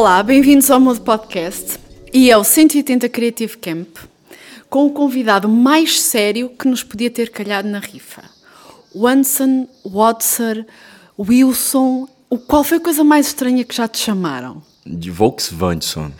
Olá, 0.00 0.22
bem-vindos 0.22 0.70
ao 0.70 0.80
Modo 0.80 1.02
Podcast 1.02 1.78
e 2.10 2.32
ao 2.32 2.42
180 2.42 3.06
Creative 3.10 3.58
Camp 3.58 3.98
com 4.70 4.86
o 4.86 4.90
convidado 4.92 5.46
mais 5.46 6.00
sério 6.00 6.48
que 6.58 6.66
nos 6.66 6.82
podia 6.82 7.10
ter 7.10 7.28
calhado 7.28 7.68
na 7.68 7.80
rifa. 7.80 8.22
Wanson, 8.96 9.68
Watson, 9.84 10.64
Wilson, 11.18 12.08
o 12.30 12.38
qual 12.38 12.64
foi 12.64 12.78
a 12.78 12.80
coisa 12.80 13.04
mais 13.04 13.26
estranha 13.26 13.62
que 13.62 13.76
já 13.76 13.86
te 13.86 13.98
chamaram? 13.98 14.62
De 14.86 15.10
Volkswagen. 15.10 16.14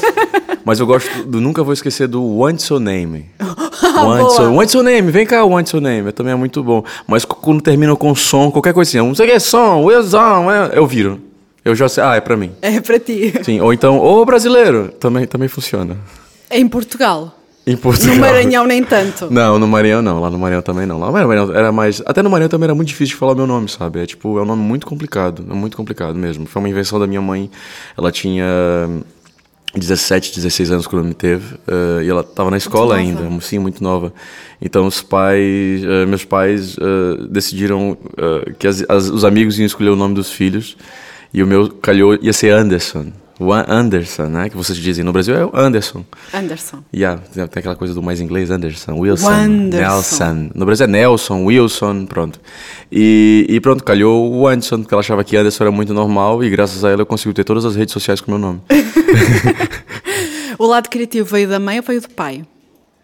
Mas 0.64 0.80
eu 0.80 0.86
gosto 0.86 1.22
do. 1.24 1.42
Nunca 1.42 1.62
vou 1.62 1.74
esquecer 1.74 2.08
do 2.08 2.24
Want 2.38 2.70
Your 2.70 2.80
Name. 2.80 3.28
Want 4.02 4.38
Your, 4.38 4.50
want 4.50 4.72
your 4.72 4.82
Name, 4.82 5.10
vem 5.10 5.26
cá, 5.26 5.44
Want 5.44 5.70
Your 5.74 5.82
Name. 5.82 6.10
Também 6.12 6.32
é 6.32 6.36
muito 6.36 6.64
bom. 6.64 6.82
Mas 7.06 7.26
quando 7.26 7.60
termina 7.60 7.94
com 7.96 8.14
som, 8.14 8.50
qualquer 8.50 8.72
coisinha, 8.72 9.02
não 9.02 9.14
sei 9.14 9.26
o 9.26 9.28
que 9.28 9.34
é 9.34 9.38
som, 9.38 9.84
Wilson, 9.84 10.50
eu 10.72 10.86
viro. 10.86 11.29
Eu 11.64 11.74
já 11.74 11.88
sei, 11.88 12.02
ah, 12.02 12.14
é 12.16 12.20
pra 12.20 12.36
mim. 12.36 12.52
É 12.62 12.80
pra 12.80 12.98
ti. 12.98 13.32
Sim, 13.42 13.60
ou 13.60 13.72
então, 13.72 13.98
ô 13.98 14.24
brasileiro, 14.24 14.88
também, 14.98 15.26
também 15.26 15.48
funciona. 15.48 15.96
É 16.48 16.58
em 16.58 16.66
Portugal. 16.66 17.36
Em 17.66 17.76
Portugal. 17.76 18.14
No 18.14 18.20
Maranhão 18.20 18.66
nem 18.66 18.82
tanto. 18.82 19.30
Não, 19.30 19.58
no 19.58 19.68
Maranhão 19.68 20.00
não. 20.00 20.20
Lá 20.20 20.30
no 20.30 20.38
Maranhão 20.38 20.62
também 20.62 20.86
não. 20.86 20.98
Lá 20.98 21.06
no 21.06 21.12
Maranhão 21.12 21.54
era 21.54 21.70
mais. 21.70 22.02
Até 22.06 22.22
no 22.22 22.30
Maranhão 22.30 22.48
também 22.48 22.64
era 22.64 22.74
muito 22.74 22.88
difícil 22.88 23.14
de 23.14 23.18
falar 23.18 23.32
o 23.32 23.36
meu 23.36 23.46
nome, 23.46 23.68
sabe? 23.68 24.00
É 24.00 24.06
tipo, 24.06 24.38
é 24.38 24.42
um 24.42 24.46
nome 24.46 24.62
muito 24.62 24.86
complicado. 24.86 25.44
É 25.48 25.54
muito 25.54 25.76
complicado 25.76 26.14
mesmo. 26.16 26.46
Foi 26.46 26.60
uma 26.60 26.68
invenção 26.68 26.98
da 26.98 27.06
minha 27.06 27.20
mãe. 27.20 27.50
Ela 27.96 28.10
tinha 28.10 28.46
17, 29.74 30.34
16 30.34 30.70
anos 30.72 30.86
quando 30.86 31.04
me 31.04 31.14
teve. 31.14 31.54
Uh, 31.54 32.02
e 32.02 32.08
ela 32.08 32.22
estava 32.22 32.50
na 32.50 32.56
escola 32.56 32.96
ainda, 32.96 33.22
sim, 33.40 33.58
muito 33.58 33.84
nova. 33.84 34.12
Então 34.60 34.86
os 34.86 35.02
pais, 35.02 35.84
uh, 35.84 36.08
meus 36.08 36.24
pais 36.24 36.76
uh, 36.76 37.28
decidiram 37.28 37.96
que 38.58 38.66
as, 38.66 38.84
as, 38.88 39.08
os 39.08 39.24
amigos 39.24 39.58
iam 39.58 39.66
escolher 39.66 39.90
o 39.90 39.96
nome 39.96 40.14
dos 40.14 40.32
filhos. 40.32 40.76
E 41.32 41.42
o 41.42 41.46
meu 41.46 41.68
calhou 41.68 42.18
ia 42.20 42.32
ser 42.32 42.50
Anderson. 42.52 43.12
O 43.40 43.54
Anderson, 43.54 44.24
né? 44.24 44.50
Que 44.50 44.56
vocês 44.56 44.76
dizem 44.76 45.02
no 45.02 45.14
Brasil 45.14 45.34
é 45.34 45.46
o 45.46 45.50
Anderson. 45.54 46.04
Anderson. 46.34 46.84
Yeah, 46.94 47.22
tem 47.32 47.42
aquela 47.42 47.74
coisa 47.74 47.94
do 47.94 48.02
mais 48.02 48.20
inglês, 48.20 48.50
Anderson, 48.50 48.98
Wilson, 48.98 49.46
Nelson. 49.46 50.50
No 50.54 50.66
Brasil 50.66 50.84
é 50.84 50.86
Nelson, 50.86 51.44
Wilson, 51.46 52.04
pronto. 52.04 52.38
E, 52.92 53.46
e, 53.48 53.58
pronto, 53.58 53.82
calhou 53.82 54.30
o 54.30 54.46
Anderson, 54.46 54.80
porque 54.80 54.92
ela 54.92 55.00
achava 55.00 55.24
que 55.24 55.38
Anderson 55.38 55.64
era 55.64 55.70
muito 55.70 55.94
normal 55.94 56.44
e 56.44 56.50
graças 56.50 56.84
a 56.84 56.90
ela 56.90 57.00
eu 57.00 57.06
consigo 57.06 57.32
ter 57.32 57.44
todas 57.44 57.64
as 57.64 57.76
redes 57.76 57.94
sociais 57.94 58.20
com 58.20 58.30
o 58.30 58.38
meu 58.38 58.46
nome. 58.46 58.60
o 60.58 60.66
lado 60.66 60.90
criativo 60.90 61.26
veio 61.26 61.48
da 61.48 61.58
mãe 61.58 61.78
ou 61.78 61.82
veio 61.82 62.02
do 62.02 62.10
pai? 62.10 62.44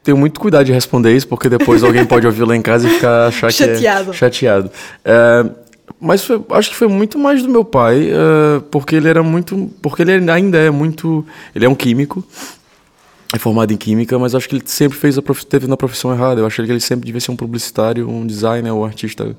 Tenho 0.06 0.18
muito 0.18 0.38
cuidado 0.38 0.66
de 0.66 0.72
responder 0.72 1.16
isso, 1.16 1.26
porque 1.26 1.48
depois 1.48 1.82
alguém 1.82 2.04
pode 2.04 2.26
ouvir 2.26 2.44
lá 2.44 2.54
em 2.54 2.62
casa 2.62 2.86
e 2.86 2.90
ficar 2.90 3.28
achar 3.28 3.50
chateado. 3.50 4.04
que 4.04 4.10
é 4.10 4.12
chateado. 4.12 4.70
É, 5.02 5.46
mas 6.06 6.24
foi, 6.24 6.40
acho 6.50 6.70
que 6.70 6.76
foi 6.76 6.86
muito 6.86 7.18
mais 7.18 7.42
do 7.42 7.48
meu 7.48 7.64
pai, 7.64 8.10
uh, 8.12 8.60
porque 8.70 8.94
ele 8.94 9.08
era 9.08 9.22
muito. 9.24 9.68
Porque 9.82 10.02
ele 10.02 10.30
ainda 10.30 10.56
é 10.56 10.70
muito. 10.70 11.26
Ele 11.52 11.66
é 11.66 11.68
um 11.68 11.74
químico, 11.74 12.24
é 13.34 13.38
formado 13.38 13.72
em 13.72 13.76
química, 13.76 14.16
mas 14.18 14.34
acho 14.34 14.48
que 14.48 14.54
ele 14.54 14.62
sempre 14.66 14.96
fez 14.96 15.18
a 15.18 15.22
prof, 15.22 15.44
teve 15.44 15.66
na 15.66 15.76
profissão 15.76 16.12
errada. 16.12 16.40
Eu 16.40 16.46
acho 16.46 16.64
que 16.64 16.70
ele 16.70 16.80
sempre 16.80 17.04
devia 17.04 17.20
ser 17.20 17.32
um 17.32 17.36
publicitário, 17.36 18.08
um 18.08 18.24
designer, 18.24 18.70
um 18.72 18.84
artista 18.84 19.36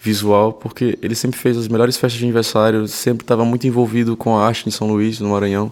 visual, 0.00 0.52
porque 0.52 0.98
ele 1.00 1.14
sempre 1.14 1.38
fez 1.38 1.56
as 1.56 1.68
melhores 1.68 1.96
festas 1.96 2.18
de 2.18 2.24
aniversário, 2.24 2.88
sempre 2.88 3.22
estava 3.22 3.44
muito 3.44 3.66
envolvido 3.66 4.16
com 4.16 4.36
a 4.36 4.44
arte 4.44 4.66
em 4.66 4.72
São 4.72 4.88
Luís, 4.88 5.20
no 5.20 5.30
Maranhão. 5.30 5.70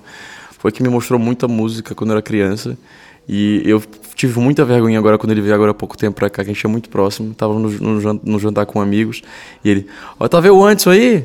Foi 0.58 0.70
que 0.70 0.82
me 0.82 0.88
mostrou 0.88 1.18
muita 1.18 1.48
música 1.48 1.94
quando 1.94 2.10
eu 2.10 2.14
era 2.14 2.22
criança. 2.22 2.78
E 3.28 3.62
eu 3.64 3.82
tive 4.14 4.40
muita 4.40 4.64
vergonha 4.64 4.98
agora 4.98 5.18
quando 5.18 5.32
ele 5.32 5.40
veio 5.40 5.54
agora 5.54 5.72
há 5.72 5.74
pouco 5.74 5.96
tempo 5.96 6.16
pra 6.16 6.30
cá, 6.30 6.42
que 6.42 6.50
a 6.50 6.54
gente 6.54 6.64
é 6.64 6.68
muito 6.68 6.88
próximo. 6.88 7.34
Tava 7.34 7.54
no, 7.54 7.68
no, 7.70 8.20
no 8.24 8.38
jantar 8.38 8.66
com 8.66 8.80
amigos. 8.80 9.22
E 9.64 9.70
ele, 9.70 9.86
ó, 10.18 10.26
tá 10.26 10.40
vendo 10.40 10.56
o 10.56 10.64
Anderson 10.64 10.90
aí? 10.90 11.24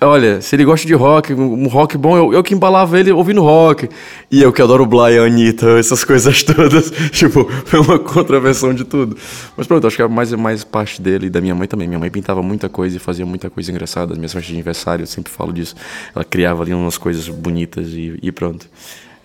Olha, 0.00 0.40
se 0.40 0.56
ele 0.56 0.64
gosta 0.64 0.86
de 0.86 0.94
rock, 0.94 1.32
um 1.32 1.68
rock 1.68 1.96
bom, 1.96 2.16
eu, 2.16 2.32
eu 2.32 2.42
que 2.42 2.54
embalava 2.54 2.98
ele 2.98 3.12
ouvindo 3.12 3.40
rock. 3.40 3.88
E 4.30 4.42
eu 4.42 4.52
que 4.52 4.60
adoro 4.60 4.88
a 5.00 5.24
Anitta, 5.24 5.78
essas 5.78 6.02
coisas 6.02 6.42
todas. 6.44 6.90
tipo, 7.12 7.44
foi 7.64 7.80
uma 7.80 7.98
contravenção 7.98 8.74
de 8.74 8.84
tudo. 8.84 9.16
Mas 9.56 9.66
pronto, 9.66 9.86
acho 9.86 9.94
que 9.94 10.02
é 10.02 10.08
mais, 10.08 10.32
mais 10.32 10.64
parte 10.64 11.00
dele 11.00 11.26
e 11.26 11.30
da 11.30 11.40
minha 11.40 11.54
mãe 11.54 11.68
também. 11.68 11.86
Minha 11.86 12.00
mãe 12.00 12.10
pintava 12.10 12.42
muita 12.42 12.68
coisa 12.68 12.96
e 12.96 12.98
fazia 12.98 13.24
muita 13.24 13.48
coisa 13.48 13.70
engraçada. 13.70 14.12
As 14.12 14.18
minhas 14.18 14.32
festas 14.32 14.48
de 14.48 14.54
aniversário, 14.54 15.02
eu 15.02 15.06
sempre 15.06 15.32
falo 15.32 15.52
disso. 15.52 15.76
Ela 16.14 16.24
criava 16.24 16.62
ali 16.62 16.74
umas 16.74 16.98
coisas 16.98 17.28
bonitas 17.28 17.88
e, 17.88 18.18
e 18.20 18.32
pronto. 18.32 18.66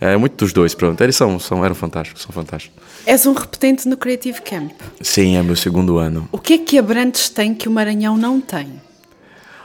É 0.02 0.18
muito 0.18 0.36
dos 0.36 0.52
dois, 0.52 0.74
pronto. 0.74 1.00
Eles 1.00 1.16
são, 1.16 1.38
são, 1.38 1.64
eram 1.64 1.76
fantásticos, 1.76 2.24
são 2.24 2.32
fantásticos. 2.32 2.82
És 3.06 3.28
um 3.28 3.34
repetente 3.34 3.88
no 3.88 3.96
Creative 3.96 4.42
Camp. 4.42 4.72
Sim, 5.00 5.38
é 5.38 5.44
meu 5.44 5.56
segundo 5.56 6.00
ano. 6.00 6.28
O 6.32 6.40
que 6.40 6.54
é 6.54 6.58
que 6.58 6.80
Abrantes 6.80 7.30
tem 7.30 7.54
que 7.54 7.70
o 7.70 7.72
Maranhão 7.72 8.18
não 8.18 8.42
tem? 8.42 8.82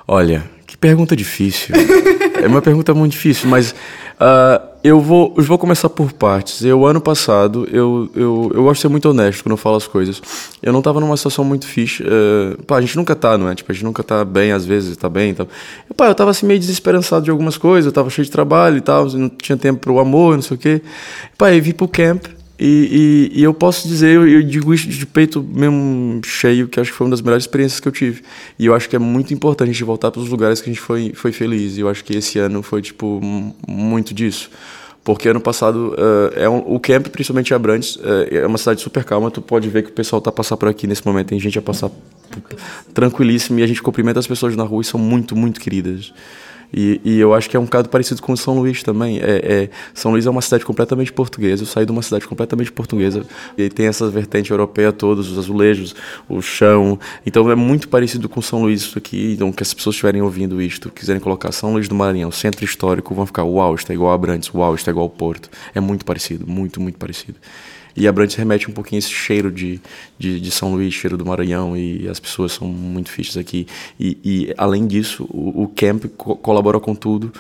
Olha, 0.07 0.45
que 0.67 0.77
pergunta 0.77 1.17
difícil. 1.17 1.75
é 2.43 2.47
uma 2.47 2.61
pergunta 2.61 2.93
muito 2.93 3.13
difícil, 3.13 3.49
mas 3.49 3.71
uh, 3.71 4.66
eu, 4.87 5.01
vou, 5.01 5.35
eu 5.37 5.43
vou 5.43 5.59
começar 5.59 5.89
por 5.89 6.13
partes. 6.13 6.65
Eu, 6.65 6.87
ano 6.87 7.01
passado, 7.01 7.67
eu, 7.73 8.09
eu, 8.15 8.53
eu 8.55 8.63
gosto 8.63 8.77
de 8.77 8.81
ser 8.83 8.89
muito 8.89 9.09
honesto 9.09 9.43
quando 9.43 9.53
eu 9.53 9.57
falo 9.57 9.77
as 9.77 9.87
coisas. 9.89 10.23
Eu 10.63 10.73
não 10.73 10.79
estava 10.79 11.01
numa 11.01 11.17
situação 11.17 11.45
muito 11.45 11.67
fixe. 11.67 12.05
Uh, 12.05 12.63
pá, 12.63 12.77
a 12.77 12.81
gente 12.81 12.97
nunca 12.97 13.17
tá, 13.17 13.37
não 13.37 13.49
é? 13.49 13.55
Tipo, 13.57 13.73
a 13.73 13.75
gente 13.75 13.85
nunca 13.85 14.05
tá 14.05 14.25
bem, 14.25 14.53
às 14.53 14.65
vezes 14.65 14.97
tá 14.97 15.09
bem. 15.09 15.31
Então... 15.31 15.49
Eu, 15.89 15.95
pá, 15.97 16.07
eu 16.07 16.15
tava 16.15 16.31
assim 16.31 16.47
meio 16.47 16.61
desesperançado 16.61 17.25
de 17.25 17.31
algumas 17.33 17.59
coisas, 17.59 17.87
eu 17.87 17.93
tava 17.93 18.09
cheio 18.11 18.25
de 18.25 18.31
trabalho 18.31 18.77
e 18.77 18.81
tal, 18.81 19.07
não 19.07 19.29
tinha 19.29 19.59
tempo 19.59 19.81
para 19.81 19.93
o 19.93 19.99
amor, 19.99 20.37
não 20.37 20.43
sei 20.43 20.57
o 20.57 20.59
quê. 20.59 20.81
Pá, 21.37 21.53
eu 21.53 21.61
vim 21.61 21.73
pro 21.73 21.89
camp 21.89 22.27
e, 22.59 23.31
e, 23.35 23.41
e, 23.41 23.43
eu 23.43 23.53
posso 23.53 23.87
dizer, 23.87 24.15
eu, 24.15 24.27
eu, 24.27 24.43
digo 24.43 24.73
isso 24.73 24.89
de 24.89 25.05
peito 25.05 25.43
mesmo 25.43 26.21
cheio, 26.25 26.67
que 26.67 26.81
acho 26.81 26.91
que 26.91 26.97
foi 26.97 27.07
uma 27.07 27.11
das 27.11 27.21
melhores 27.21 27.45
experiências 27.45 27.81
que 27.81 27.87
eu 27.87 27.93
tive. 27.93 28.23
E 28.59 28.65
eu 28.65 28.75
acho 28.75 28.89
que 28.89 28.97
é 28.97 28.99
muito 28.99 29.35
importante 29.35 29.69
a 29.69 29.73
gente 29.73 29.85
voltar 29.85 30.11
para 30.11 30.21
os 30.21 30.29
lugares 30.31 30.63
que 30.63 30.71
a 30.71 30.73
gente 30.73 30.81
foi, 30.83 31.13
foi 31.15 31.33
feliz. 31.33 31.77
E 31.77 31.81
eu 31.81 31.89
acho 31.89 32.03
que 32.03 32.17
esse 32.17 32.39
ano 32.39 32.63
foi, 32.63 32.81
tipo, 32.81 33.21
muito 33.69 34.15
disso. 34.15 34.51
Porque 35.05 35.29
ano 35.29 35.41
passado, 35.41 35.95
uh, 35.95 36.33
é 36.35 36.49
um, 36.49 36.59
o 36.75 36.81
camp, 36.81 37.09
principalmente 37.09 37.53
Abrantes, 37.53 37.97
uh, 37.97 38.27
é 38.31 38.47
uma 38.47 38.59
cidade 38.59 38.81
super 38.81 39.05
calma. 39.05 39.31
Tu 39.31 39.43
pode 39.43 39.69
ver 39.69 39.83
que 39.83 39.91
o 39.91 39.93
pessoal 39.93 40.23
tá 40.23 40.33
passando 40.33 40.59
por 40.59 40.69
aqui 40.69 40.87
nesse 40.87 41.07
momento. 41.07 41.29
Tem 41.29 41.39
gente 41.39 41.59
a 41.59 41.63
passar 41.63 41.91
tranquilíssimo. 42.95 43.59
E 43.59 43.63
a 43.63 43.67
gente 43.67 43.83
cumprimenta 43.83 44.19
as 44.19 44.27
pessoas 44.27 44.57
na 44.57 44.65
rua 44.65 44.81
e 44.81 44.85
são 44.85 44.99
muito, 44.99 45.37
muito 45.37 45.61
queridas. 45.61 46.13
E, 46.73 47.01
e, 47.05 47.19
eu 47.19 47.33
acho 47.35 47.49
que 47.49 47.57
é 47.57 47.61
um 47.61 47.65
bocado 47.65 47.89
parecido 47.89 48.21
com 48.23 48.35
São 48.37 48.59
Luís 48.59 48.83
também. 48.83 49.19
É, 49.19 49.63
é, 49.65 49.71
São 49.95 50.13
Luís 50.13 50.27
é 50.27 50.31
uma 50.31 50.43
cidade 50.43 50.65
completamente 50.65 51.13
portuguesa. 51.13 51.63
Eu 51.63 51.67
saí 51.67 51.87
de 51.87 51.93
uma 51.93 52.03
cidade 52.03 52.27
completamente 52.27 52.73
portuguesa 52.73 53.25
e 53.57 53.69
tem 53.69 53.87
essa 53.87 54.09
vertente 54.09 54.51
europeia 54.51 54.93
todos, 54.93 55.31
os 55.31 55.39
azulejos, 55.39 55.95
o 56.29 56.41
chão. 56.43 56.99
Então 57.25 57.51
é 57.51 57.55
muito 57.55 57.89
parecido 57.89 58.29
com 58.29 58.43
São 58.43 58.63
Luís 58.63 58.83
isso 58.83 58.99
aqui. 58.99 59.33
Então, 59.35 59.53
que 59.53 59.63
as 59.63 59.73
pessoas 59.73 59.95
estiverem 59.95 60.23
ouvindo 60.23 60.61
isto, 60.61 60.91
quiserem 60.91 61.21
colocar 61.21 61.53
São 61.53 61.73
Luís 61.73 61.89
do 61.89 61.95
Maranhão, 61.95 62.31
centro 62.31 62.65
histórico, 62.65 63.15
vão 63.15 63.27
ficar, 63.27 63.45
uau, 63.45 63.75
é 63.89 63.93
igual 63.93 64.13
a 64.13 64.15
Abrantes, 64.15 64.53
uau, 64.53 64.75
é 64.75 64.91
igual 64.91 65.05
ao 65.05 65.11
Porto. 65.11 65.49
É 65.75 65.81
muito 65.81 66.05
parecido, 66.05 66.47
muito, 66.47 66.81
muito 66.81 66.99
parecido. 66.99 67.37
E 67.97 68.07
Abrantes 68.07 68.37
remete 68.37 68.71
um 68.71 68.73
pouquinho 68.73 68.99
esse 68.99 69.11
cheiro 69.11 69.51
de, 69.51 69.81
de, 70.19 70.39
de, 70.41 70.51
São 70.51 70.73
Luís, 70.73 70.93
cheiro 70.93 71.17
do 71.17 71.25
Maranhão, 71.25 71.77
e 71.77 72.09
as 72.09 72.21
pessoas 72.21 72.53
são 72.53 72.69
muito 72.69 73.11
fichas 73.11 73.37
aqui. 73.37 73.67
E, 73.99 74.19
e 74.25 74.55
além 74.59 74.87
disso, 74.87 75.27
o, 75.31 75.63
o 75.63 75.69
camp 75.69 76.05
co 76.17 76.37
colabora 76.37 76.79
com 76.79 76.95
tudo, 76.95 77.33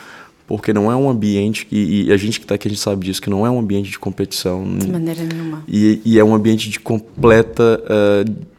porque 0.47 0.73
não 0.73 0.91
é 0.91 0.97
um 0.97 1.11
ambiente, 1.11 1.67
e, 1.71 2.05
e 2.05 2.13
a 2.13 2.17
gente 2.17 2.39
que 2.39 2.45
está 2.45 2.55
aqui, 2.55 2.69
a 2.69 2.71
gente 2.71 2.81
sabe 2.81 3.05
disso, 3.05 3.21
que 3.21 3.29
não 3.29 3.45
é 3.45 3.51
um 3.51 3.59
ambiente 3.59 3.91
de 3.91 3.99
competição. 3.99 4.65
De 4.79 4.87
maneira 4.87 5.23
nenhuma. 5.25 5.65
E, 5.69 6.01
e 6.05 6.19
é 6.19 6.25
um 6.25 6.35
ambiente 6.35 6.71
de 6.71 6.81
completa. 6.81 7.83
Uh, 7.85 8.56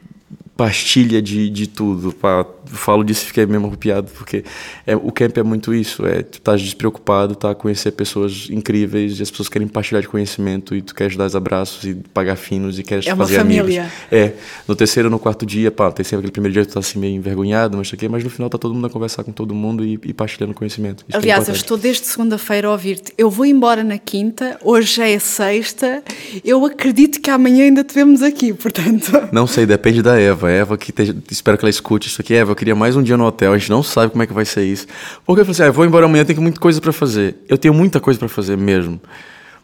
pastilha 0.57 1.21
de, 1.21 1.49
de 1.49 1.67
tudo. 1.67 2.11
Pá, 2.11 2.45
falo 2.65 3.03
disso 3.03 3.23
e 3.23 3.27
fiquei 3.27 3.45
mesmo 3.45 3.67
arrupiado, 3.67 4.09
porque 4.11 4.43
é, 4.85 4.95
o 4.95 5.11
camp 5.11 5.37
é 5.37 5.43
muito 5.43 5.73
isso. 5.73 6.05
É, 6.05 6.23
tu 6.23 6.39
estás 6.39 6.61
despreocupado, 6.61 7.35
tá 7.35 7.51
a 7.51 7.55
conhecer 7.55 7.91
pessoas 7.91 8.47
incríveis, 8.49 9.19
e 9.19 9.23
as 9.23 9.29
pessoas 9.29 9.47
querem 9.47 9.67
partilhar 9.67 10.01
de 10.01 10.07
conhecimento, 10.07 10.75
e 10.75 10.81
tu 10.81 10.95
queres 10.95 11.15
dar 11.15 11.25
os 11.25 11.35
abraços 11.35 11.83
e 11.83 11.93
pagar 11.93 12.35
finos 12.35 12.79
e 12.79 12.83
queres 12.83 13.05
é 13.05 13.15
fazer 13.15 13.37
família. 13.37 13.81
amigos. 13.83 13.97
É, 14.11 14.33
no 14.67 14.75
terceiro 14.75 15.09
no 15.09 15.19
quarto 15.19 15.45
dia, 15.45 15.71
pá, 15.71 15.91
tem 15.91 16.03
sempre 16.03 16.19
aquele 16.19 16.31
primeiro 16.31 16.53
dia 16.53 16.63
que 16.63 16.69
tu 16.69 16.73
tá 16.73 16.79
assim 16.79 16.99
meio 16.99 17.15
envergonhado, 17.15 17.77
mas, 17.77 17.93
aqui, 17.93 18.09
mas 18.09 18.23
no 18.23 18.29
final 18.29 18.49
tá 18.49 18.57
todo 18.57 18.73
mundo 18.73 18.87
a 18.87 18.89
conversar 18.89 19.23
com 19.23 19.31
todo 19.31 19.53
mundo 19.53 19.85
e, 19.85 19.99
e 20.03 20.13
partilhando 20.13 20.53
conhecimento. 20.53 21.05
Isso 21.07 21.17
é 21.17 21.19
Aliás, 21.19 21.47
é 21.47 21.51
eu 21.51 21.55
estou 21.55 21.77
desde 21.77 22.05
segunda-feira 22.07 22.67
a 22.67 22.71
ouvir-te. 22.71 23.13
Eu 23.17 23.29
vou 23.29 23.45
embora 23.45 23.83
na 23.83 23.99
quinta, 23.99 24.57
hoje 24.63 25.01
é 25.01 25.19
sexta, 25.19 26.03
eu 26.43 26.65
acredito 26.65 27.21
que 27.21 27.29
amanhã 27.29 27.65
ainda 27.65 27.83
te 27.83 27.93
vemos 27.93 28.23
aqui, 28.23 28.53
portanto... 28.53 29.11
Não 29.31 29.45
sei, 29.45 29.65
depende 29.65 30.01
da 30.01 30.19
Eva. 30.19 30.46
Eva 30.49 30.77
que 30.77 30.91
te, 30.91 31.15
espero 31.29 31.57
que 31.57 31.65
ela 31.65 31.69
escute 31.69 32.07
isso 32.07 32.21
aqui. 32.21 32.33
Eva, 32.33 32.51
eu 32.51 32.55
queria 32.55 32.75
mais 32.75 32.95
um 32.95 33.03
dia 33.03 33.17
no 33.17 33.25
hotel, 33.25 33.53
a 33.53 33.57
gente 33.57 33.69
não 33.69 33.83
sabe 33.83 34.11
como 34.11 34.23
é 34.23 34.27
que 34.27 34.33
vai 34.33 34.45
ser 34.45 34.63
isso. 34.63 34.87
Porque 35.25 35.41
eu 35.41 35.45
falei 35.45 35.51
assim, 35.51 35.63
ah, 35.63 35.67
eu 35.67 35.73
vou 35.73 35.85
embora 35.85 36.05
amanhã, 36.05 36.25
tenho 36.25 36.41
muita 36.41 36.59
coisa 36.59 36.81
para 36.81 36.91
fazer. 36.91 37.35
Eu 37.47 37.57
tenho 37.57 37.73
muita 37.73 37.99
coisa 37.99 38.19
para 38.19 38.29
fazer 38.29 38.57
mesmo. 38.57 38.99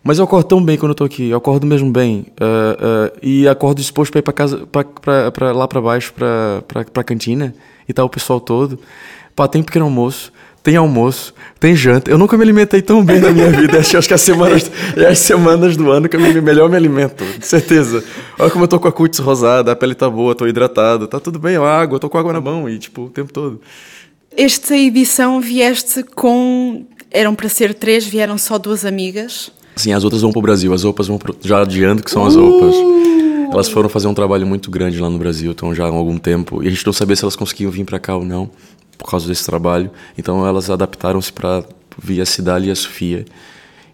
Mas 0.04 0.18
eu 0.18 0.26
acordo 0.26 0.46
tão 0.48 0.64
bem 0.64 0.78
quando 0.78 0.92
eu 0.92 0.96
tô 0.96 1.06
aqui, 1.06 1.30
eu 1.30 1.38
acordo 1.38 1.66
mesmo 1.66 1.90
bem. 1.92 2.26
Uh, 2.40 3.14
uh, 3.14 3.20
e 3.22 3.48
acordo 3.48 3.78
disposto 3.78 4.12
para 4.12 4.20
ir 4.20 4.24
para 4.24 4.34
casa, 4.34 4.68
pra, 4.68 4.84
pra, 4.84 5.32
pra, 5.32 5.52
lá 5.54 5.68
para 5.68 5.80
baixo, 5.80 6.14
para 6.14 6.62
pra, 6.68 6.84
pra 6.84 7.04
cantina, 7.04 7.56
e 7.88 7.94
tá 7.94 8.04
o 8.04 8.10
pessoal 8.10 8.42
todo. 8.42 8.78
Pá, 9.36 9.48
tem 9.48 9.64
pequeno 9.64 9.86
almoço 9.86 10.32
tem 10.64 10.78
almoço, 10.78 11.34
tem 11.60 11.76
janta. 11.76 12.10
Eu 12.10 12.18
nunca 12.18 12.38
me 12.38 12.44
alimentei 12.44 12.82
tão 12.82 13.04
bem 13.04 13.20
na 13.20 13.32
minha 13.32 13.52
vida. 13.52 13.80
Acho, 13.80 13.98
acho 13.98 14.08
que 14.08 14.14
as 14.14 14.22
semanas, 14.22 14.72
é 14.96 15.08
as 15.08 15.20
semanas 15.20 15.76
do 15.76 15.92
ano 15.92 16.08
que 16.08 16.16
eu 16.16 16.22
me, 16.22 16.40
melhor 16.40 16.70
me 16.70 16.78
alimento, 16.78 17.24
de 17.38 17.46
certeza. 17.46 18.02
Olha 18.40 18.50
como 18.50 18.64
eu 18.64 18.68
tô 18.70 18.80
com 18.80 18.88
a 18.88 18.92
cutis 18.92 19.20
rosada, 19.20 19.74
a 19.74 19.76
pele 19.76 19.94
tá 19.94 20.10
boa, 20.10 20.34
tô 20.34 20.48
hidratado, 20.48 21.06
tá 21.06 21.20
tudo 21.20 21.38
bem, 21.38 21.58
a 21.58 21.62
água, 21.62 22.00
tô 22.00 22.10
com 22.10 22.18
água 22.18 22.32
na 22.32 22.40
mão 22.40 22.70
e 22.70 22.80
tipo, 22.80 23.04
o 23.04 23.10
tempo 23.10 23.34
todo. 23.34 23.60
Esta 24.36 24.76
edição 24.76 25.42
vieste 25.42 26.02
com 26.02 26.86
eram 27.12 27.36
para 27.36 27.50
ser 27.50 27.74
três, 27.74 28.06
vieram 28.06 28.38
só 28.38 28.58
duas 28.58 28.86
amigas. 28.86 29.52
Sim, 29.76 29.92
as 29.92 30.04
outras 30.04 30.22
vão 30.22 30.32
pro 30.32 30.42
Brasil. 30.42 30.74
As 30.74 30.84
roupas 30.84 31.08
vão 31.08 31.18
pro... 31.18 31.36
Já 31.42 31.62
adianto 31.62 32.04
que 32.04 32.10
são 32.10 32.26
as 32.26 32.36
roupas. 32.36 32.74
Elas 33.52 33.70
foram 33.70 33.88
fazer 33.88 34.08
um 34.08 34.14
trabalho 34.14 34.48
muito 34.48 34.72
grande 34.72 35.00
lá 35.00 35.10
no 35.10 35.20
Brasil, 35.20 35.52
estão 35.52 35.76
já 35.76 35.84
há 35.84 35.88
algum 35.88 36.18
tempo. 36.18 36.64
E 36.64 36.68
a 36.68 36.72
gente 36.72 36.84
não 36.86 36.94
sabia 36.94 37.16
se 37.16 37.24
elas 37.24 37.36
conseguiam 37.36 37.70
vir 37.70 37.84
para 37.84 38.00
cá 38.00 38.16
ou 38.16 38.26
não, 38.26 38.50
por 39.04 39.12
causa 39.12 39.28
desse 39.28 39.46
trabalho. 39.46 39.92
Então 40.18 40.48
elas 40.48 40.70
adaptaram-se 40.70 41.32
para 41.32 41.64
vir 42.02 42.22
a 42.22 42.26
Cidade 42.26 42.68
e 42.68 42.72
a 42.72 42.76
Sofia. 42.76 43.26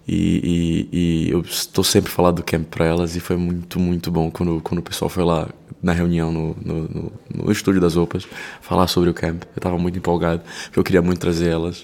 E, 0.07 0.87
e, 0.91 0.97
e 0.97 1.31
eu 1.31 1.41
estou 1.41 1.83
sempre 1.83 2.11
falando 2.11 2.37
do 2.37 2.43
camp 2.43 2.67
para 2.67 2.85
elas 2.85 3.15
e 3.15 3.19
foi 3.19 3.35
muito, 3.35 3.79
muito 3.79 4.09
bom 4.09 4.31
quando, 4.31 4.61
quando 4.61 4.79
o 4.79 4.83
pessoal 4.83 5.09
foi 5.09 5.23
lá 5.23 5.47
na 5.83 5.93
reunião 5.93 6.31
no, 6.31 6.55
no, 6.63 6.81
no, 6.87 7.11
no 7.35 7.51
estúdio 7.51 7.79
das 7.79 7.95
roupas 7.95 8.27
falar 8.61 8.87
sobre 8.87 9.09
o 9.09 9.13
camp. 9.13 9.43
Eu 9.43 9.57
estava 9.57 9.77
muito 9.77 9.97
empolgado, 9.97 10.41
porque 10.65 10.79
eu 10.79 10.83
queria 10.83 11.01
muito 11.01 11.19
trazer 11.19 11.49
elas 11.49 11.81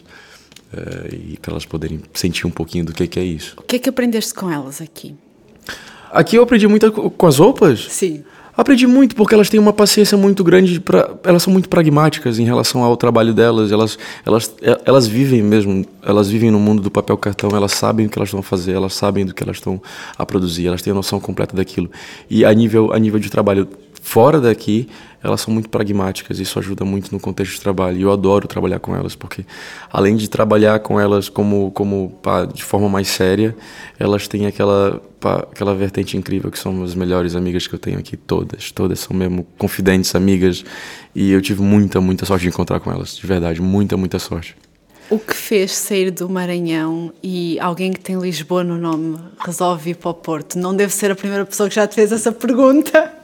uh, 0.73 1.13
e 1.13 1.37
para 1.41 1.51
elas 1.51 1.65
poderem 1.65 2.01
sentir 2.13 2.47
um 2.47 2.51
pouquinho 2.51 2.85
do 2.85 2.93
que, 2.93 3.07
que 3.07 3.19
é 3.19 3.23
isso. 3.23 3.55
O 3.57 3.63
que 3.63 3.75
é 3.75 3.79
que 3.79 3.89
aprendeste 3.89 4.33
com 4.33 4.49
elas 4.51 4.81
aqui? 4.81 5.15
Aqui 6.11 6.35
eu 6.35 6.43
aprendi 6.43 6.67
muito 6.67 6.91
com 6.91 7.27
as 7.27 7.37
roupas? 7.37 7.87
Sim. 7.89 8.23
Aprendi 8.57 8.87
muito 8.87 9.15
porque 9.15 9.33
elas 9.33 9.49
têm 9.49 9.59
uma 9.59 9.73
paciência 9.73 10.17
muito 10.17 10.41
grande 10.43 10.79
para 10.79 11.13
elas 11.25 11.43
são 11.43 11.51
muito 11.51 11.67
pragmáticas 11.67 12.39
em 12.39 12.45
relação 12.45 12.83
ao 12.83 12.95
trabalho 12.95 13.33
delas, 13.33 13.71
elas 13.71 13.99
elas 14.25 14.55
elas 14.85 15.05
vivem 15.07 15.41
mesmo, 15.41 15.85
elas 16.01 16.29
vivem 16.29 16.49
no 16.49 16.59
mundo 16.59 16.81
do 16.81 16.89
papel 16.89 17.17
cartão, 17.17 17.49
elas 17.53 17.73
sabem 17.73 18.05
o 18.05 18.09
que 18.09 18.17
elas 18.17 18.31
vão 18.31 18.41
fazer, 18.41 18.71
elas 18.71 18.93
sabem 18.93 19.25
do 19.25 19.33
que 19.33 19.43
elas 19.43 19.57
estão 19.57 19.81
a 20.17 20.25
produzir, 20.25 20.67
elas 20.67 20.81
têm 20.81 20.91
a 20.91 20.95
noção 20.95 21.19
completa 21.19 21.55
daquilo. 21.55 21.91
E 22.29 22.45
a 22.45 22.53
nível 22.53 22.93
a 22.93 22.99
nível 22.99 23.19
de 23.19 23.29
trabalho 23.29 23.67
fora 24.05 24.39
daqui, 24.39 24.87
elas 25.21 25.41
são 25.41 25.51
muito 25.51 25.67
pragmáticas, 25.67 26.39
isso 26.39 26.59
ajuda 26.59 26.85
muito 26.85 27.11
no 27.11 27.19
contexto 27.19 27.55
de 27.55 27.61
trabalho. 27.61 27.97
E 27.97 28.03
eu 28.03 28.11
adoro 28.11 28.47
trabalhar 28.47 28.77
com 28.77 28.95
elas, 28.95 29.15
porque 29.15 29.43
além 29.91 30.15
de 30.15 30.29
trabalhar 30.29 30.79
com 30.79 30.99
elas 30.99 31.27
como, 31.27 31.71
como 31.71 32.11
pá, 32.21 32.45
de 32.45 32.63
forma 32.63 32.87
mais 32.87 33.07
séria, 33.07 33.55
elas 33.99 34.27
têm 34.27 34.45
aquela, 34.45 35.01
pá, 35.19 35.47
aquela 35.51 35.73
vertente 35.73 36.15
incrível 36.15 36.51
que 36.51 36.59
são 36.59 36.83
as 36.83 36.93
melhores 36.93 37.35
amigas 37.35 37.65
que 37.65 37.73
eu 37.73 37.79
tenho 37.79 37.97
aqui, 37.97 38.15
todas. 38.15 38.71
Todas 38.71 38.99
são 38.99 39.17
mesmo 39.17 39.45
confidentes, 39.57 40.13
amigas, 40.13 40.63
e 41.15 41.31
eu 41.31 41.41
tive 41.41 41.63
muita, 41.63 41.99
muita 41.99 42.27
sorte 42.27 42.43
de 42.43 42.49
encontrar 42.49 42.79
com 42.79 42.91
elas, 42.91 43.17
de 43.17 43.25
verdade, 43.25 43.59
muita, 43.59 43.97
muita 43.97 44.19
sorte. 44.19 44.55
O 45.09 45.17
que 45.17 45.35
fez 45.35 45.75
sair 45.75 46.11
do 46.11 46.29
Maranhão 46.29 47.11
e 47.23 47.59
alguém 47.59 47.91
que 47.91 47.99
tem 47.99 48.19
Lisboa 48.19 48.63
no 48.63 48.77
nome 48.77 49.17
resolve 49.39 49.91
ir 49.91 49.95
para 49.95 50.11
o 50.11 50.13
Porto? 50.13 50.59
Não 50.59 50.75
deve 50.75 50.93
ser 50.93 51.09
a 51.09 51.15
primeira 51.15 51.45
pessoa 51.45 51.67
que 51.67 51.75
já 51.75 51.87
te 51.87 51.95
fez 51.95 52.11
essa 52.11 52.31
pergunta. 52.31 53.14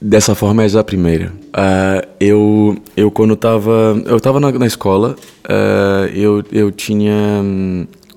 Dessa 0.00 0.32
forma 0.34 0.62
és 0.62 0.76
a 0.76 0.84
primeira. 0.84 1.32
Uh, 1.48 2.06
eu, 2.20 2.78
eu 2.96 3.10
quando 3.10 3.34
estava 3.34 4.00
eu 4.06 4.16
estava 4.16 4.38
na, 4.38 4.52
na 4.52 4.66
escola, 4.66 5.16
uh, 5.44 6.06
eu, 6.14 6.44
eu 6.52 6.70
tinha 6.70 7.44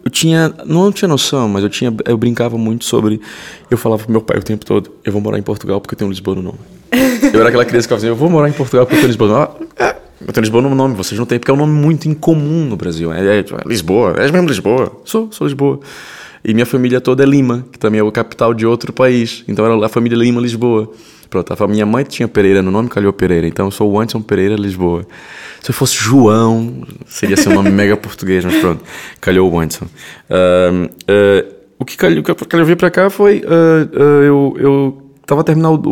eu 0.06 0.12
tinha 0.12 0.54
não 0.64 0.92
tinha 0.92 1.08
noção, 1.08 1.50
mas 1.50 1.64
eu 1.64 1.70
tinha 1.70 1.92
eu 2.06 2.16
brincava 2.18 2.56
muito 2.56 2.86
sobre 2.86 3.20
eu 3.70 3.80
falava 3.80 4.04
pro 4.04 4.12
meu 4.12 4.22
pai 4.22 4.38
o 4.38 4.44
tempo 4.44 4.64
todo, 4.64 4.92
eu 5.04 5.12
vou 5.12 5.20
morar 5.20 5.40
em 5.40 5.42
Portugal 5.42 5.82
porque 5.82 5.96
eu 5.96 5.98
tenho 5.98 6.12
Lisboa 6.12 6.36
no 6.36 6.44
nome. 6.44 6.60
eu 7.34 7.40
era 7.40 7.50
aquela 7.50 7.66
criança 7.66 7.88
que 7.88 7.90
falava 7.90 8.06
assim, 8.06 8.08
eu 8.10 8.16
vou 8.16 8.30
morar 8.30 8.48
em 8.48 8.54
Portugal 8.54 8.86
porque 8.86 8.98
eu 8.98 9.00
tenho 9.00 9.08
Lisboa 9.08 9.30
no 9.30 9.36
nome. 9.40 9.70
Ah, 9.80 9.86
é, 9.86 9.96
eu 10.28 10.34
tenho 10.34 10.44
Lisboa 10.44 10.62
no 10.62 10.76
nome, 10.76 10.94
vocês 10.94 11.18
não 11.18 11.26
têm, 11.26 11.40
porque 11.40 11.50
é 11.50 11.54
um 11.54 11.58
nome 11.58 11.74
muito 11.74 12.08
incomum 12.08 12.64
no 12.66 12.78
Brasil. 12.78 13.12
É, 13.12 13.26
é, 13.26 13.40
é 13.40 13.46
Lisboa, 13.66 14.14
é 14.20 14.32
mesmo 14.32 14.48
Lisboa. 14.48 15.02
Sou, 15.04 15.30
sou 15.32 15.48
Lisboa. 15.48 15.80
E 16.44 16.54
minha 16.54 16.66
família 16.66 17.00
toda 17.00 17.24
é 17.24 17.26
Lima, 17.26 17.66
que 17.72 17.78
também 17.78 18.02
é 18.02 18.08
a 18.08 18.12
capital 18.12 18.54
de 18.54 18.66
outro 18.66 18.92
país. 18.92 19.44
Então 19.48 19.66
era 19.66 19.86
a 19.86 19.90
família 19.90 20.18
Lima 20.18 20.42
Lisboa. 20.42 20.92
Pronto, 21.30 21.64
a 21.64 21.68
minha 21.68 21.86
mãe 21.86 22.04
tinha 22.04 22.28
Pereira 22.28 22.62
no 22.62 22.72
nome, 22.72 22.90
calhou 22.90 23.14
Pereira. 23.14 23.48
Então 23.48 23.68
eu 23.68 23.72
sou 23.72 23.90
o 23.90 24.00
Anderson 24.00 24.22
Pereira 24.22 24.56
Lisboa. 24.56 25.06
Se 25.62 25.70
eu 25.70 25.74
fosse 25.74 25.96
João, 25.96 26.84
seria 27.06 27.38
ser 27.38 27.50
um 27.50 27.54
nome 27.54 27.70
mega 27.72 27.96
português, 27.96 28.44
mas 28.44 28.58
pronto, 28.58 28.84
calhou 29.22 29.50
o 29.50 29.60
Anderson. 29.60 29.86
Uh, 29.86 30.86
uh, 30.86 31.54
o 31.80 31.86
que 31.86 31.96
calhou, 31.96 32.24
que 32.24 32.34
calhou 32.34 32.66
vir 32.66 32.76
para 32.76 32.92
cá 32.92 33.10
foi. 33.10 33.40
Uh, 33.40 33.96
eu, 34.24 34.56
eu 34.60 35.12
estava 35.22 35.44
terminando 35.44 35.88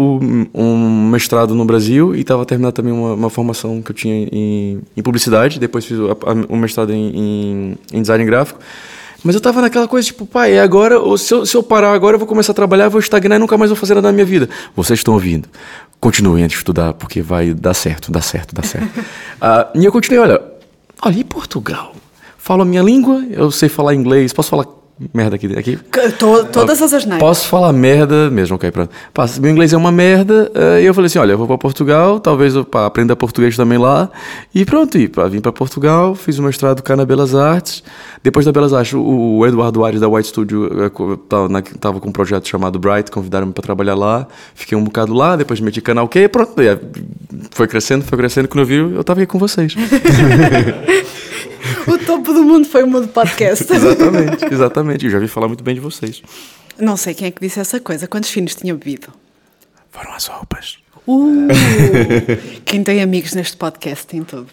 um 0.54 1.10
mestrado 1.10 1.56
no 1.56 1.63
Brasil 1.63 2.13
e 2.13 2.19
estava 2.19 2.45
terminando 2.45 2.74
também 2.74 2.92
uma, 2.92 3.13
uma, 3.13 3.30
formação 3.30 3.81
que 3.81 3.92
eu 3.92 3.95
tinha 3.95 4.28
em, 4.30 4.81
em 4.98 5.02
publicidade. 5.02 5.57
Depois 5.57 5.86
fiz 5.86 5.98
um 6.50 6.57
mestrado 6.57 6.92
em, 6.92 7.12
em, 7.16 7.78
em 7.94 8.02
design 8.02 8.25
gráfico. 8.25 8.60
Mas 9.24 9.36
eu 9.36 9.42
tava 9.42 9.62
naquela 9.62 9.88
coisa, 9.88 10.06
tipo, 10.06 10.25
pai, 10.25 10.54
é 10.54 10.62
agora, 10.62 10.95
se 11.18 11.33
eu, 11.33 11.45
se 11.45 11.56
eu 11.56 11.62
parar 11.62 11.94
agora, 11.94 12.16
eu 12.16 12.19
vou 12.19 12.27
começar 12.27 12.51
a 12.51 12.56
trabalhar, 12.56 12.89
vou 12.89 13.00
estagnar 13.00 13.38
e 13.38 13.39
nunca 13.39 13.57
mais 13.57 13.69
vou 13.69 13.77
fazer 13.77 13.95
nada 13.95 14.07
na 14.07 14.13
minha 14.13 14.25
vida. 14.25 14.50
Vocês 14.75 15.00
estão 15.00 15.13
ouvindo. 15.13 15.50
Continuem 16.00 16.44
a 16.44 16.48
estudar, 16.48 16.94
porque 16.94 17.21
vai 17.21 17.54
dar 17.54 17.74
certo, 17.74 18.12
dá 18.12 18.21
certo, 18.21 18.56
dá 18.56 18.63
certo. 18.63 19.00
uh, 19.00 19.69
e 19.75 19.83
eu 19.83 19.92
continuei, 19.92 20.21
olha, 20.21 20.42
olha, 21.01 21.19
e 21.19 21.24
Portugal? 21.24 21.94
Falo 22.38 22.62
a 22.62 22.66
minha 22.66 22.81
língua, 22.81 23.25
eu 23.31 23.51
sei 23.51 23.68
falar 23.68 23.94
inglês, 23.94 24.31
posso 24.31 24.50
falar 24.50 24.66
merda 25.13 25.36
aqui. 25.36 25.48
aqui. 25.57 25.78
To, 26.18 26.46
todas 26.46 26.81
as 26.81 26.94
asneiras. 26.94 27.19
Posso 27.19 27.48
falar 27.48 27.72
merda 27.72 28.30
mesmo, 28.30 28.56
ok, 28.56 28.69
pronto. 28.72 28.92
Meu 29.42 29.51
inglês 29.51 29.72
é 29.72 29.78
uma 29.78 29.92
merda, 29.92 30.51
uh, 30.54 30.80
e 30.80 30.86
eu 30.86 30.94
falei 30.94 31.07
assim, 31.07 31.19
olha, 31.19 31.31
eu 31.31 31.38
vou 31.38 31.48
para 31.48 31.57
Portugal, 31.57 32.19
talvez 32.19 32.56
eu 32.56 32.66
pá, 32.66 32.86
aprenda 32.86 33.16
português 33.16 33.56
também 33.56 33.78
lá, 33.78 34.10
e 34.54 34.66
pronto, 34.66 34.98
e 34.98 35.07
pra, 35.07 35.28
vim 35.28 35.40
para 35.40 35.51
Portugal, 35.51 36.16
fiz 36.16 36.38
o 36.38 36.44
mestrado 36.44 36.84
cá 36.84 36.96
na 36.96 37.06
Belas 37.06 37.34
Artes, 37.34 37.84
depois 38.22 38.46
da 38.46 38.51
Belas 38.51 38.74
Artes, 38.74 38.94
o, 38.94 39.46
Eduardo 39.46 39.86
Ares 39.86 40.01
da 40.01 40.10
White 40.10 40.28
Studio 40.28 40.69
estava 41.74 41.98
eh, 41.98 42.02
com 42.02 42.10
um 42.10 42.12
projeto 42.12 42.48
chamado 42.48 42.78
Bright, 42.78 43.10
convidaram-me 43.10 43.54
para 43.54 43.63
trabalhar 43.63 43.95
lá, 43.95 44.28
fiquei 44.54 44.78
um 44.78 44.84
bocado 44.84 45.13
lá, 45.13 45.36
depois 45.36 45.62
meti 45.62 45.81
canal 45.81 46.07
Q, 46.07 46.28
pronto, 46.28 46.54
foi 47.52 47.68
crescendo, 47.68 48.04
foi 48.04 48.18
crescendo, 48.18 48.48
quando 48.48 48.60
eu 48.62 48.66
vi, 48.66 48.75
eu 48.75 49.02
estava 49.02 49.19
aí 49.22 49.25
com 49.25 49.40
vocês. 49.40 49.75
o 51.88 51.98
topo 52.06 52.34
do 52.34 52.44
mundo 52.44 52.68
foi 52.68 52.84
o 52.84 52.88
mundo 52.88 53.08
podcast. 53.08 53.66
exatamente, 53.72 54.46
exatamente. 54.46 55.06
Eu 55.06 55.12
já 55.12 55.20
vi 55.20 55.28
falar 55.28 55.48
muito 55.48 55.64
bem 55.64 55.76
de 55.76 55.81
vocês. 55.81 56.22
Não 56.78 56.96
sei 56.96 57.14
quem 57.14 57.28
é 57.28 57.31
que 57.31 57.42
disse 57.42 57.60
essa 57.60 57.80
coisa. 57.80 58.08
Quantos 58.08 58.30
finos 58.30 58.56
tinha 58.56 58.74
bebido? 58.74 59.14
Foram 59.92 60.14
as 60.14 60.28
roupas. 60.28 60.78
Uh, 61.08 61.48
quem 62.66 62.84
tem 62.84 63.02
amigos 63.02 63.34
neste 63.34 63.58
podcast 63.58 64.06
tem 64.06 64.24
tudo. 64.24 64.48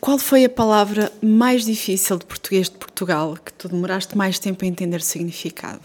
Qual 0.00 0.18
foi 0.18 0.44
a 0.44 0.48
palavra 0.48 1.12
mais 1.22 1.64
difícil 1.64 2.16
de 2.16 2.24
português 2.24 2.70
de 2.70 2.76
Portugal 2.76 3.36
que 3.44 3.52
tu 3.52 3.68
demoraste 3.68 4.16
mais 4.16 4.38
tempo 4.38 4.64
a 4.64 4.68
entender 4.68 4.96
o 4.96 5.02
significado? 5.02 5.82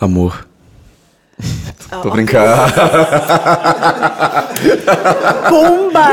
Amor. 0.00 0.48
Tô 2.02 2.10
brincando. 2.10 2.50
Pumba! 5.48 6.08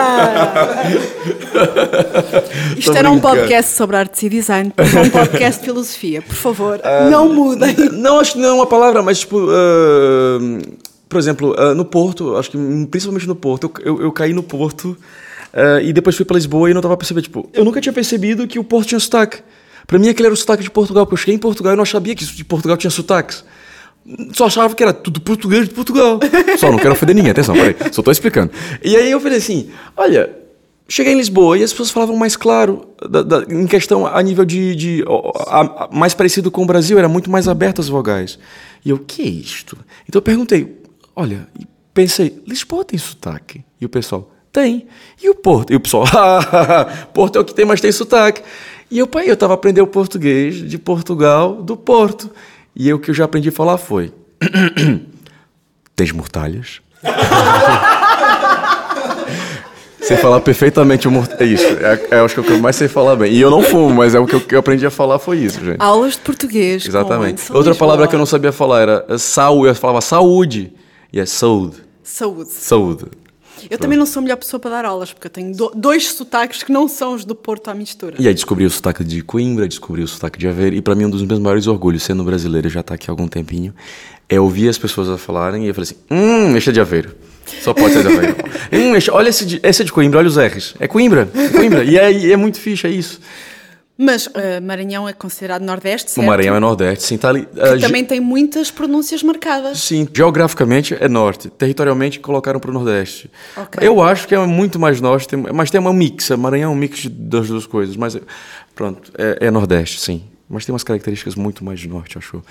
Isto 2.77 2.91
Tô 2.91 2.98
era 2.98 3.12
um 3.12 3.19
podcast 3.19 3.72
sobre 3.74 3.98
artes 3.98 4.24
e 4.24 4.29
design, 4.29 4.74
é 4.75 5.01
um 5.01 5.10
podcast 5.10 5.60
de 5.62 5.65
filosofia. 5.65 6.22
Por 6.22 6.36
favor, 6.36 6.79
uh, 6.79 7.10
não 7.10 7.34
mudem. 7.34 7.75
Não, 7.93 8.19
acho 8.19 8.34
que 8.34 8.39
não 8.39 8.50
é 8.50 8.53
uma 8.53 8.67
palavra, 8.67 9.01
mas 9.01 9.19
tipo. 9.19 9.38
Uh, 9.38 10.60
por 11.07 11.19
exemplo, 11.19 11.55
uh, 11.57 11.74
no 11.74 11.86
Porto, 11.86 12.36
acho 12.36 12.51
que 12.51 12.57
principalmente 12.91 13.27
no 13.27 13.36
Porto, 13.36 13.72
eu, 13.79 13.86
eu, 13.86 14.01
eu 14.03 14.12
caí 14.12 14.34
no 14.34 14.43
Porto 14.43 14.98
e 15.81 15.91
depois 15.91 16.15
fui 16.15 16.24
para 16.24 16.36
Lisboa 16.36 16.69
e 16.69 16.74
não 16.74 16.81
tava 16.81 16.96
percebendo. 16.96 17.24
Tipo, 17.24 17.50
eu 17.53 17.65
nunca 17.65 17.81
tinha 17.81 17.93
percebido 17.93 18.46
que 18.46 18.60
o 18.60 18.63
Porto 18.63 18.89
tinha 18.89 19.00
sotaque. 19.00 19.39
Pra 19.88 19.98
mim, 19.98 20.10
aquele 20.10 20.27
era 20.27 20.34
o 20.34 20.38
sotaque 20.38 20.62
de 20.62 20.69
Portugal, 20.69 21.05
porque 21.05 21.13
eu 21.13 21.17
cheguei 21.17 21.36
em 21.36 21.39
Portugal 21.39 21.74
e 21.74 21.75
não 21.75 21.86
sabia 21.86 22.13
que 22.13 22.25
de 22.25 22.46
Portugal 22.46 22.77
tinha 22.77 22.91
sotaques 22.91 23.43
só 24.33 24.45
achava 24.45 24.73
que 24.73 24.81
era 24.81 24.93
tudo 24.93 25.19
português 25.19 25.67
de 25.67 25.73
Portugal. 25.73 26.19
Só 26.57 26.71
não 26.71 26.77
quero 26.77 26.93
ofender 26.93 27.15
ninguém, 27.15 27.31
atenção, 27.31 27.55
peraí, 27.55 27.75
só 27.91 28.01
estou 28.01 28.11
explicando. 28.11 28.51
E 28.83 28.95
aí 28.95 29.11
eu 29.11 29.19
falei 29.19 29.37
assim: 29.37 29.69
olha, 29.95 30.33
cheguei 30.87 31.13
em 31.13 31.17
Lisboa 31.17 31.57
e 31.57 31.63
as 31.63 31.71
pessoas 31.71 31.91
falavam 31.91 32.15
mais 32.15 32.35
claro, 32.35 32.87
da, 33.09 33.21
da, 33.21 33.43
em 33.49 33.67
questão 33.67 34.07
a 34.07 34.21
nível 34.23 34.45
de. 34.45 34.75
de 34.75 35.05
a, 35.47 35.59
a, 35.59 35.89
mais 35.91 36.13
parecido 36.13 36.49
com 36.49 36.63
o 36.63 36.65
Brasil, 36.65 36.97
era 36.97 37.09
muito 37.09 37.29
mais 37.29 37.47
aberto 37.47 37.81
as 37.81 37.89
vogais. 37.89 38.39
E 38.85 38.89
eu, 38.89 38.97
que 38.97 39.21
é 39.21 39.25
isto? 39.25 39.77
Então 40.07 40.19
eu 40.19 40.23
perguntei: 40.23 40.81
olha, 41.15 41.47
pensei, 41.93 42.41
Lisboa 42.47 42.85
tem 42.85 42.97
sotaque? 42.97 43.63
E 43.79 43.85
o 43.85 43.89
pessoal, 43.89 44.31
tem. 44.51 44.87
E 45.21 45.29
o 45.29 45.35
Porto? 45.35 45.73
E 45.73 45.75
o 45.75 45.79
pessoal, 45.79 46.05
Porto 47.13 47.37
é 47.37 47.41
o 47.41 47.45
que 47.45 47.53
tem, 47.53 47.65
mas 47.65 47.81
tem 47.81 47.91
sotaque. 47.91 48.41
E 48.89 48.99
eu, 48.99 49.07
pai, 49.07 49.29
eu 49.29 49.33
estava 49.33 49.53
aprendendo 49.53 49.83
o 49.83 49.87
português 49.87 50.55
de 50.55 50.77
Portugal, 50.77 51.61
do 51.61 51.75
Porto. 51.75 52.31
E 52.79 52.93
o 52.93 53.00
que 53.00 53.10
eu 53.10 53.15
já 53.15 53.25
aprendi 53.25 53.50
a 53.50 53.51
falar 53.51 53.77
foi: 53.77 54.13
Tens 55.96 56.12
mortalhas? 56.12 56.79
sei 60.00 60.15
falar 60.15 60.39
perfeitamente 60.39 61.07
o 61.07 61.12
mort... 61.12 61.29
É 61.39 61.43
isso. 61.43 61.65
É, 61.65 62.07
é, 62.12 62.19
acho 62.19 62.34
que 62.34 62.39
é 62.39 62.43
o 62.43 62.46
que 62.46 62.51
eu 62.53 62.60
mais 62.60 62.75
sei 62.75 62.88
falar 62.88 63.15
bem. 63.15 63.34
E 63.34 63.41
eu 63.41 63.50
não 63.50 63.62
fumo, 63.62 63.93
mas 63.93 64.15
é 64.15 64.19
o 64.19 64.25
que 64.25 64.36
eu, 64.36 64.41
que 64.41 64.55
eu 64.55 64.60
aprendi 64.60 64.86
a 64.86 64.91
falar 64.91 65.19
foi 65.19 65.39
isso, 65.39 65.60
gente. 65.63 65.81
Aulas 65.81 66.13
de 66.13 66.19
português. 66.19 66.86
Exatamente. 66.86 67.51
Outra 67.51 67.75
palavra 67.75 68.07
que 68.07 68.15
eu 68.15 68.19
não 68.19 68.25
sabia 68.25 68.51
falar 68.51 68.81
era 68.81 69.17
saúde. 69.17 69.69
Eu 69.69 69.75
falava 69.75 70.00
saúde. 70.00 70.72
E 71.12 71.19
é 71.19 71.25
saúde. 71.25 71.77
Saúde. 72.03 72.50
Saúde. 72.51 73.05
Eu 73.69 73.77
também 73.77 73.97
não 73.97 74.05
sou 74.05 74.19
a 74.19 74.23
melhor 74.23 74.37
pessoa 74.37 74.59
para 74.59 74.71
dar 74.71 74.85
aulas, 74.85 75.11
porque 75.11 75.27
eu 75.27 75.31
tenho 75.31 75.55
do, 75.55 75.71
dois 75.75 76.07
sotaques 76.09 76.63
que 76.63 76.71
não 76.71 76.87
são 76.87 77.13
os 77.13 77.25
do 77.25 77.35
Porto 77.35 77.69
à 77.69 77.73
mistura. 77.73 78.15
E 78.19 78.27
aí 78.27 78.33
descobri 78.33 78.65
o 78.65 78.69
sotaque 78.69 79.03
de 79.03 79.21
Coimbra, 79.21 79.67
descobri 79.67 80.01
o 80.01 80.07
sotaque 80.07 80.37
de 80.37 80.47
Aveiro, 80.47 80.75
e 80.75 80.81
para 80.81 80.95
mim 80.95 81.05
um 81.05 81.09
dos 81.09 81.23
meus 81.23 81.39
maiores 81.39 81.67
orgulhos, 81.67 82.03
sendo 82.03 82.23
brasileiro, 82.23 82.69
já 82.69 82.81
está 82.81 82.95
aqui 82.95 83.09
há 83.09 83.11
algum 83.11 83.27
tempinho, 83.27 83.73
é 84.29 84.39
ouvir 84.39 84.69
as 84.69 84.77
pessoas 84.77 85.09
a 85.09 85.17
falarem 85.17 85.65
e 85.65 85.67
eu 85.67 85.73
falei 85.73 85.89
assim, 85.89 85.99
hum, 86.11 86.55
este 86.57 86.69
é 86.69 86.73
de 86.73 86.81
Aveiro. 86.81 87.15
Só 87.61 87.73
pode 87.73 87.93
ser 87.93 88.01
de 88.01 88.13
Aveiro. 88.13 88.35
hum, 88.71 88.95
este, 88.95 89.09
olha 89.09 89.29
esse 89.29 89.45
de, 89.45 89.59
esse 89.63 89.81
é 89.81 89.85
de 89.85 89.91
Coimbra, 89.91 90.19
olha 90.19 90.27
os 90.27 90.37
R's. 90.37 90.75
É 90.79 90.87
Coimbra, 90.87 91.29
é 91.33 91.47
Coimbra. 91.49 91.83
e 91.83 91.97
é, 91.97 92.31
é 92.31 92.37
muito 92.37 92.59
fixe, 92.59 92.85
é 92.85 92.89
isso. 92.89 93.19
Mas 93.97 94.27
uh, 94.27 94.31
Maranhão 94.61 95.09
é 95.09 95.13
considerado 95.13 95.63
Nordeste, 95.63 96.11
certo? 96.11 96.23
O 96.23 96.29
Maranhão 96.29 96.55
é 96.55 96.59
Nordeste, 96.59 97.03
sim. 97.05 97.17
Tá 97.17 97.29
ali, 97.29 97.41
uh, 97.41 97.79
também 97.81 98.05
tem 98.05 98.19
muitas 98.19 98.69
pronúncias 98.69 99.23
marcadas. 99.23 99.79
Sim, 99.79 100.07
geograficamente 100.13 100.95
é 100.99 101.07
Norte. 101.09 101.49
Territorialmente 101.49 102.19
colocaram 102.19 102.59
para 102.59 102.69
o 102.69 102.73
Nordeste. 102.73 103.31
Okay. 103.55 103.87
Eu 103.87 104.01
acho 104.03 104.27
que 104.27 104.35
é 104.35 104.45
muito 104.45 104.77
mais 104.77 105.01
Norte, 105.01 105.35
mas 105.35 105.71
tem 105.71 105.81
uma 105.81 105.93
mixa. 105.93 106.37
Maranhão 106.37 106.71
é 106.71 106.75
um 106.75 106.77
mix 106.77 107.07
das 107.07 107.47
duas 107.47 107.65
coisas. 107.65 107.95
Mas 107.95 108.15
pronto, 108.75 109.11
é, 109.17 109.47
é 109.47 109.51
Nordeste, 109.51 109.99
sim. 109.99 110.23
Mas 110.47 110.63
tem 110.63 110.73
umas 110.73 110.83
características 110.83 111.33
muito 111.33 111.65
mais 111.65 111.79
de 111.79 111.87
Norte, 111.87 112.19
acho. 112.19 112.43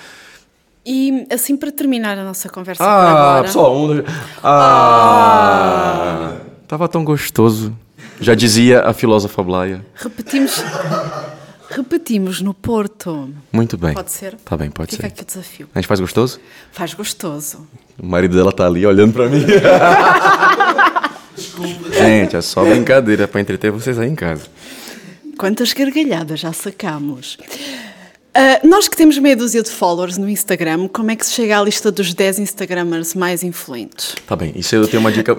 E 0.85 1.27
assim 1.33 1.57
para 1.57 1.73
terminar 1.73 2.19
a 2.19 2.25
nossa 2.25 2.49
conversa 2.49 2.85
ah, 2.85 3.39
agora... 3.39 3.49
só 3.49 3.77
um... 3.77 4.05
Ah, 4.43 6.33
ah, 6.33 6.37
tava 6.69 6.89
tão 6.89 7.05
gostoso. 7.05 7.77
Já 8.21 8.35
dizia 8.35 8.81
a 8.81 8.93
filósofa 8.93 9.43
Blaia. 9.43 9.85
Repetimos... 9.95 10.63
Repetimos 11.69 12.41
no 12.41 12.55
Porto. 12.55 13.29
Muito 13.53 13.77
bem. 13.77 13.93
Pode 13.93 14.13
ser? 14.13 14.37
Tá 14.45 14.57
bem, 14.57 14.71
pode 14.71 14.93
Fica 14.93 15.03
ser. 15.03 15.09
aqui 15.09 15.23
o 15.23 15.27
desafio. 15.27 15.69
A 15.75 15.79
gente 15.79 15.89
faz 15.89 15.99
gostoso? 16.01 16.41
Faz 16.73 16.95
gostoso. 16.95 17.67
O 17.99 18.07
marido 18.07 18.37
dela 18.37 18.53
tá 18.53 18.67
ali 18.67 18.87
olhando 18.87 19.13
para 19.13 19.29
mim. 19.29 19.45
Desculpa. 21.37 21.93
Gente, 21.93 22.37
é 22.37 22.41
só 22.41 22.65
brincadeira 22.65 23.27
para 23.27 23.41
entreter 23.41 23.71
vocês 23.71 23.99
aí 23.99 24.09
em 24.09 24.15
casa. 24.15 24.45
Quantas 25.37 25.73
gargalhadas 25.73 26.41
já 26.41 26.53
sacamos. 26.53 27.37
Uh, 28.37 28.69
nós 28.69 28.87
que 28.87 28.95
temos 28.95 29.17
meia 29.17 29.35
dúzia 29.35 29.63
de 29.63 29.71
followers 29.71 30.19
no 30.19 30.29
Instagram, 30.29 30.89
como 30.89 31.11
é 31.11 31.17
que 31.17 31.25
se 31.25 31.33
chega 31.33 31.59
à 31.59 31.63
lista 31.63 31.91
dos 31.91 32.13
10 32.13 32.41
Instagramers 32.41 33.15
mais 33.15 33.43
influentes? 33.43 34.15
Tá 34.27 34.37
bem, 34.37 34.53
isso 34.55 34.77
eu 34.77 34.87
tenho 34.87 35.01
uma 35.01 35.11
dica. 35.11 35.35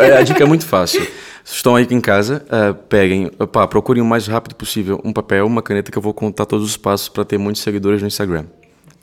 É, 0.00 0.18
a 0.18 0.22
dica 0.22 0.42
é 0.42 0.46
muito 0.46 0.66
fácil. 0.66 1.00
Se 1.44 1.54
estão 1.54 1.76
aí 1.76 1.86
em 1.88 2.00
casa, 2.00 2.44
uh, 2.46 2.74
peguem, 2.74 3.28
pá, 3.52 3.68
procurem 3.68 4.02
o 4.02 4.04
mais 4.04 4.26
rápido 4.26 4.56
possível 4.56 5.00
um 5.04 5.12
papel, 5.12 5.46
uma 5.46 5.62
caneta 5.62 5.92
que 5.92 5.96
eu 5.96 6.02
vou 6.02 6.12
contar 6.12 6.44
todos 6.44 6.66
os 6.66 6.76
passos 6.76 7.08
para 7.08 7.24
ter 7.24 7.38
muitos 7.38 7.62
seguidores 7.62 8.00
no 8.00 8.08
Instagram. 8.08 8.46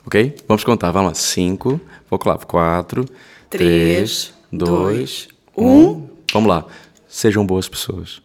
Ok? 0.04 0.36
Vamos 0.46 0.62
contar, 0.62 0.90
vamos 0.90 1.12
lá. 1.12 1.14
5, 1.14 1.80
vou 2.10 2.20
lá, 2.26 2.36
4, 2.36 3.06
3, 3.48 4.34
2, 4.52 5.28
1. 5.56 6.08
Vamos 6.34 6.48
lá. 6.50 6.66
Sejam 7.08 7.46
boas 7.46 7.66
pessoas. 7.66 8.20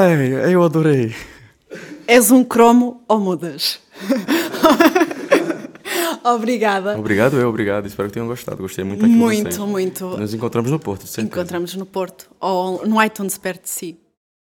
Ai, 0.00 0.54
eu 0.54 0.62
adorei. 0.62 1.14
És 2.06 2.30
um 2.30 2.42
cromo 2.42 3.02
ou 3.06 3.20
mudas? 3.20 3.78
Obrigada. 6.24 6.98
Obrigado, 6.98 7.38
eu, 7.38 7.50
obrigado. 7.50 7.86
Espero 7.86 8.08
que 8.08 8.14
tenham 8.14 8.26
gostado. 8.26 8.62
Gostei 8.62 8.82
muito 8.82 9.04
aqui 9.04 9.12
Muito, 9.12 9.66
muito. 9.66 10.16
Nos 10.16 10.32
encontramos 10.32 10.70
no 10.70 10.78
Porto, 10.78 11.04
Encontramos 11.20 11.74
no 11.74 11.84
Porto, 11.84 12.30
ou 12.40 12.86
no 12.86 13.02
iTunes 13.02 13.36
perto 13.36 13.64
de 13.64 13.68
si. 13.68 13.99